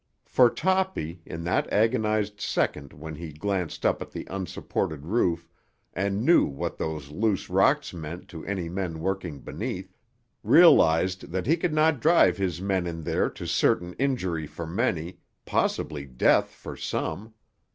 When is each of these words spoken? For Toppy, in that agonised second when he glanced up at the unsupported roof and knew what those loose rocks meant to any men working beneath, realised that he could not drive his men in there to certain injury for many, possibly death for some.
For 0.25 0.49
Toppy, 0.49 1.21
in 1.27 1.43
that 1.43 1.71
agonised 1.71 2.41
second 2.41 2.91
when 2.91 3.13
he 3.13 3.31
glanced 3.31 3.85
up 3.85 4.01
at 4.01 4.09
the 4.09 4.25
unsupported 4.31 5.05
roof 5.05 5.47
and 5.93 6.25
knew 6.25 6.45
what 6.47 6.79
those 6.79 7.11
loose 7.11 7.51
rocks 7.51 7.93
meant 7.93 8.27
to 8.29 8.43
any 8.47 8.67
men 8.67 8.99
working 8.99 9.41
beneath, 9.41 9.95
realised 10.41 11.31
that 11.31 11.45
he 11.45 11.55
could 11.55 11.75
not 11.75 11.99
drive 11.99 12.37
his 12.37 12.59
men 12.59 12.87
in 12.87 13.03
there 13.03 13.29
to 13.29 13.45
certain 13.45 13.93
injury 13.99 14.47
for 14.47 14.65
many, 14.65 15.19
possibly 15.45 16.05
death 16.07 16.49
for 16.49 16.75
some. 16.75 17.35